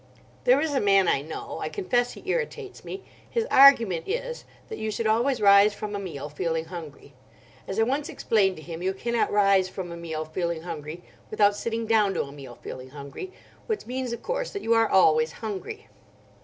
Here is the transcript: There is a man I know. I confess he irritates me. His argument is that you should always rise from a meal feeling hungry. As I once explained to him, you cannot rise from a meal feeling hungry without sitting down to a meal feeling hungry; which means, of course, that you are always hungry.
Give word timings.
There 0.45 0.59
is 0.59 0.73
a 0.73 0.79
man 0.81 1.07
I 1.07 1.21
know. 1.21 1.59
I 1.59 1.69
confess 1.69 2.13
he 2.13 2.27
irritates 2.27 2.83
me. 2.83 3.03
His 3.29 3.45
argument 3.51 4.07
is 4.07 4.45
that 4.67 4.79
you 4.79 4.89
should 4.89 5.05
always 5.05 5.39
rise 5.39 5.75
from 5.75 5.95
a 5.95 5.99
meal 5.99 6.27
feeling 6.27 6.65
hungry. 6.65 7.13
As 7.67 7.79
I 7.79 7.83
once 7.83 8.09
explained 8.09 8.55
to 8.55 8.63
him, 8.63 8.81
you 8.81 8.95
cannot 8.95 9.31
rise 9.31 9.69
from 9.69 9.91
a 9.91 9.95
meal 9.95 10.25
feeling 10.25 10.63
hungry 10.63 11.03
without 11.29 11.55
sitting 11.55 11.85
down 11.85 12.15
to 12.15 12.23
a 12.23 12.31
meal 12.31 12.57
feeling 12.63 12.89
hungry; 12.89 13.31
which 13.67 13.85
means, 13.85 14.11
of 14.11 14.23
course, 14.23 14.49
that 14.53 14.63
you 14.63 14.73
are 14.73 14.89
always 14.89 15.33
hungry. 15.33 15.87